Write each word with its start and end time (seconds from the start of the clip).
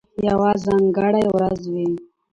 یوه 0.27 0.51
ځانګړې 0.65 1.25
ورځ 1.35 1.61
وي، 1.73 1.89